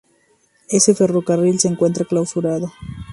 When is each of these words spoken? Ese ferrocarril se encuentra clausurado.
Ese 0.71 0.95
ferrocarril 0.95 1.59
se 1.59 1.67
encuentra 1.67 2.05
clausurado. 2.05 2.73